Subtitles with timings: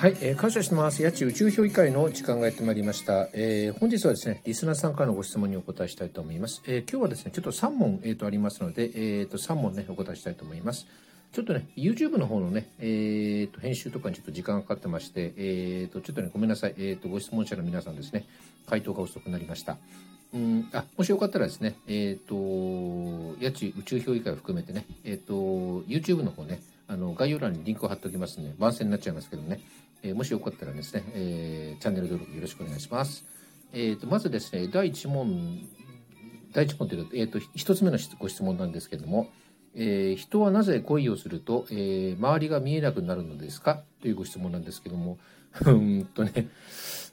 [0.00, 1.04] はい、えー、感謝してます。
[1.04, 3.28] 八千宇宙評議会の時間がやってまいりました。
[3.34, 6.62] えー、本日はですね、リスナーさんからのご質問にお答えしたいと思います。
[6.66, 10.86] えー、今日はですね、ちょっと3問、えー、とありますので、えー、と3問ね、お答えしたいと思います。
[11.32, 16.74] ちょっとね、YouTube の方のね、えー、と編集とかにちょっと時間がかかってまして、えー、とちょっとね、ごめんなさい。
[16.78, 18.24] えー、とご質問者の皆さんですね、
[18.66, 19.76] 回答が遅くなりました。
[20.32, 22.34] うん、あもしよかったらですね、えっ、と、
[23.38, 25.34] 八千宇宙評議会を含めてね、えっ、と、
[25.82, 29.60] YouTube の方ね、あの概要欄にリンクを貼っておきますので、番宣になっちゃいますけどね、
[30.02, 33.24] えーもしよかったらですね、えーチャンネル登録よろしくお願いします。
[33.72, 35.60] えっ、と、まずですね、第1問、
[36.52, 39.30] 第1問というか、えっ、と、1つ目のご質問なんですけども、
[39.76, 43.84] えー人はなぜ恋をすると、えー周りが見えなくなるのですか？
[44.02, 45.18] というご質問なんですけども、
[45.64, 46.48] うんとね、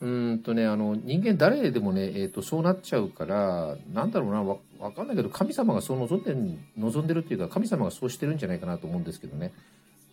[0.00, 9.52] うんとね、あの、人間誰でもね、えっ、と、そうなっちゃうから、なんだろうな、わわかんないけど、神様がそう望んでる、望んでるっていうか、神様がそうしてるんじゃないかなと思うんですけどね。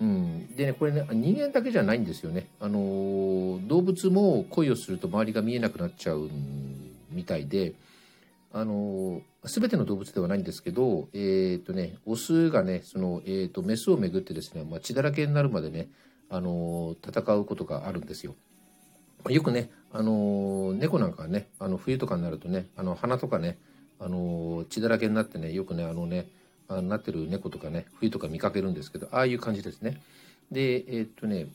[0.00, 6.30] うん、でねこれね人間だけじゃないんですよね、あのー動物も恋をすると周りが見えなくなっちゃう
[7.10, 7.74] みたいで、
[8.52, 15.88] あのー全ての動物ではないんですけど、えーとね、オスがねその、えー、とメスをめぐってですね、まあ、血だらけになるまでね、
[16.28, 18.36] あのー戦うことがあるんですよ。
[19.28, 23.58] よくね、あのー猫なんかはねあの冬とかになるとねあの鼻とかね、
[24.00, 26.26] あのー血だらけになってねよくねあのね
[26.68, 30.00] あなってる猫とかね冬とか見かけるんですけどああいう感じですね。
[30.52, 31.46] でえーっとね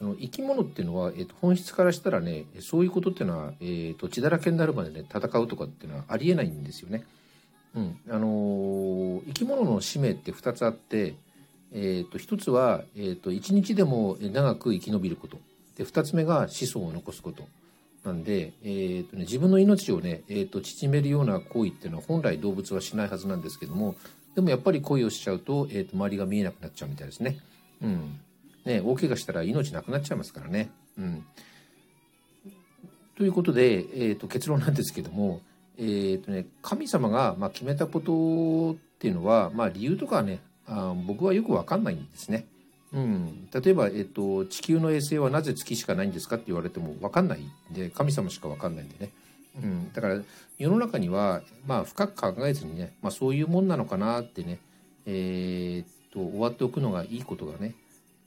[0.00, 7.04] あの生き物っていうのは、えーっと本質からしたらねそういうことっていうのは、えーっと血だらけになるまでね戦うとかっていうのはありえないんですよね。
[7.74, 11.14] うんあのー生き物の使命って2つあって、
[11.72, 15.38] えっと1つは、えっと1日でも長く生き延びること
[15.76, 17.46] で2つ目が子孫を残すこと。
[18.04, 23.94] なんで、えーとね、自分の命をね、えー、と縮めるような行為っていうのは本来動物はしないはずなんですけども
[24.34, 27.38] でもやっぱり恋をしちゃうと,、えー、と周りが見えなくなっちゃうみたいですね。
[27.80, 28.20] うん、
[28.64, 30.70] ね大怪我したら命なくなっちゃいますからね。
[30.98, 31.24] うん、
[33.16, 35.40] ということで、えー、と結論なんですけども、
[35.78, 42.46] えーとね、神様が、まあ、決めたことっていうのは、まあ、理由とかはねあ僕はよく分かんないんですね。
[42.94, 49.10] うん、例えば、えっと、地球の衛星はなぜ月しかないんですかって言われても分かんないんで神様しか分かんないんでね、
[49.62, 50.20] うん、だから
[50.58, 54.58] 世の中には、まあ、深く考えずにね、まあ、そういうもんなのかなってね、
[55.06, 57.74] えーっと終わっておくのがいいことがね、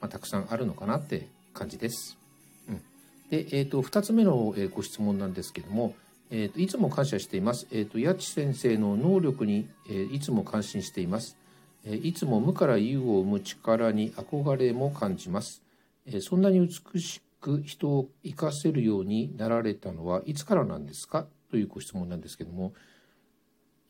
[0.00, 2.16] まあ、たくさんあるのかなって感じです。
[2.70, 2.76] うん、
[3.28, 5.94] で、えーっと2つ目のご質問なんですけども、
[6.30, 7.66] えーっといつも感謝しています。
[7.70, 11.36] えっと八千先生の能力に、えいつも感心しています。
[11.88, 15.62] えいつも無から有を生む力に憧れも感じます。
[16.04, 21.26] えそんなに美しく人を生かせるようになられたのはいつからなんですか？
[21.48, 22.74] というご質問なんですけども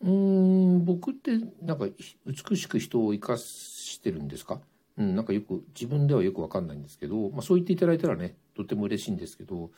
[0.03, 1.87] うーん僕ってなんか
[2.27, 4.61] 美しく人を生かしてるんですか？
[4.99, 9.71] うん、なんかよく自分ではよくわかんないんですけど、まあ、そう言っていただいたらねとても嬉しいんですけど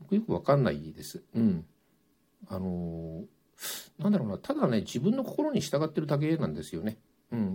[0.00, 1.22] 僕よくわかんないです。
[1.34, 1.64] うん、
[2.48, 3.24] あのー
[3.98, 6.98] なんだろうなただね自分の心に従ってるだけなんですよね。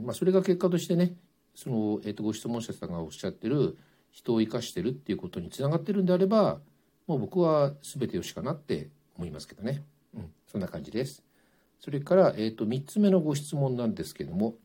[0.08, 1.16] まあ、それが結果としてね
[1.54, 3.78] その、えー、とご質問者さんがおっしゃってる
[4.10, 6.62] 人を生かしてるっていうことにつながってるんであれば
[7.08, 8.88] もう僕は全てよしかなって
[9.18, 9.84] 思いますけどね、
[10.16, 11.24] うん、そんな感じです。
[11.80, 14.56] それから、えー、と3つ目のご質問なんですけども、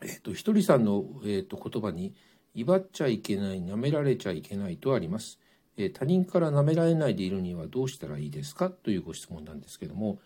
[0.00, 2.14] えー、とひとりさんの、えー、と言葉に
[2.54, 5.38] 「威張っちゃいけない舐められちゃいけない」とあります。
[5.76, 8.70] えー他人から舐められないでいるにはどうしたらいいですか？
[8.70, 10.18] というご質問なんですけども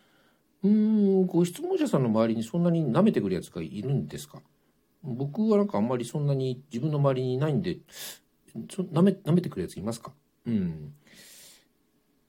[0.67, 4.43] うんご質問者さんの周りにそんなに舐めてくるやつがいるんですか？
[5.03, 7.79] 僕はなんかあんまりそんなに自分の周りにいないんで
[8.71, 10.13] そ舐め舐めてくるやついますか？
[10.47, 10.95] うん。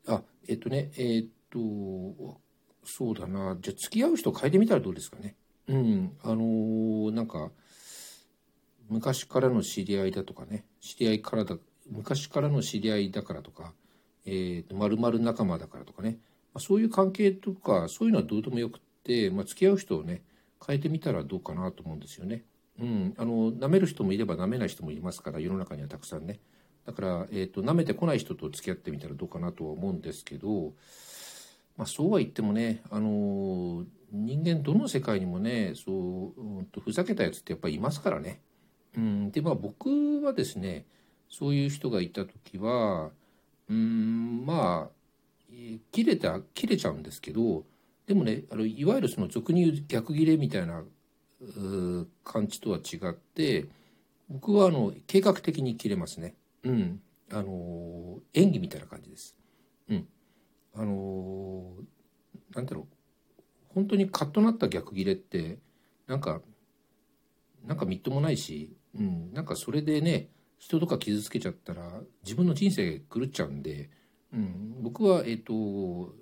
[0.07, 2.39] あえっとねえっと
[2.83, 3.57] そうだな。
[3.59, 5.35] じゃあ付き合う人変えてみたらどうですかね？
[5.67, 6.11] うん。
[6.23, 7.51] あのーなんか
[8.89, 10.65] 昔からの知り合いだとかね。
[10.81, 11.57] 知り合いからだ
[11.89, 13.73] 昔からの知り合いだからとか。
[14.29, 16.17] えーと〇〇仲間だからとかね、
[16.59, 20.21] そういう関係とかそういうのはどうでもよくって、まあ、付き合う人をね
[20.65, 22.43] 変えてみたらどうかなと思うんですよね。
[22.79, 26.39] うん、あの舐める人もいれば舐めない人もいますから世の中にはたくさんね
[26.85, 30.73] だから、えー、と舐めてこない人と付き合ってみたらどうかなとは思うんですけど、
[31.75, 38.41] まあ、そうは言ってもねあの人間どの世界にもねそう、うんとふざけたやつってやっぱりいますからね。
[38.95, 40.85] うん、でまあ僕はですね
[41.29, 43.11] そういう人がいた時は
[43.69, 44.96] うんまあ
[45.91, 47.63] 切れた切れちゃうんですけど
[48.05, 50.83] でもねあのいわゆるその俗に言う逆切れみたいな
[52.23, 53.65] 感じとは違って
[54.29, 56.35] 僕はあの計画的に切れますね。
[56.63, 57.01] うん、
[57.31, 59.37] あの演技みたいな感じです。
[59.89, 60.07] うん、
[60.75, 61.73] あの
[62.53, 62.85] なんだろう
[63.73, 65.59] 本当にカッとなった逆切れって
[66.07, 66.41] なんか
[67.65, 73.89] なんかみっともないし、うん、なんかそれでね人とか傷つけちゃったら自分の人生狂っちゃうんで、
[74.37, 76.13] うん、僕は、えっ、と、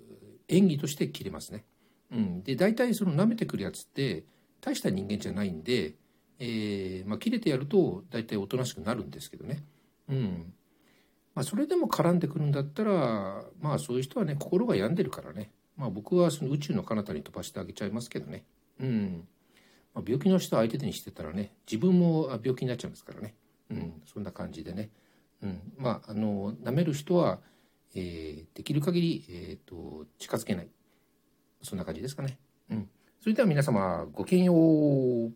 [0.48, 1.64] 演技として切れますね。
[2.12, 4.24] うん、で大体その舐めてくるやつって
[4.60, 5.94] 大した人間じゃないんで、
[6.38, 9.64] えーまあ、切れてやると大体おとなしくなるんですけどね。
[10.08, 10.52] うん
[11.34, 18.44] まあ、それでも絡んでくるんだったらまあそういう人はね心が病んでるからね、まあ、僕はその宇宙の彼方に飛ばしてあげちゃいますけどね。
[18.80, 19.28] うん
[19.94, 23.34] まあ、病気の人相手にしてたらね自分も病気になっちゃうんですからね。
[23.70, 24.90] うん、そんな感じでね。
[25.42, 27.40] うん、まああの舐める人は、
[27.96, 30.68] えー、できる限り、えーと近づけない
[31.62, 32.38] そんな感じですかね。
[32.70, 32.88] うん。
[33.20, 35.32] それでは皆様、ごきげんよう。